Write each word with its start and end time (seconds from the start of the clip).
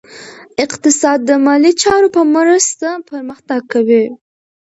اقتصاد 0.65 1.19
د 1.29 1.31
مالي 1.45 1.71
چارو 1.81 2.07
په 2.15 2.21
مرسته 2.35 2.87
پرمختګ 3.09 3.61
کوي. 3.73 4.05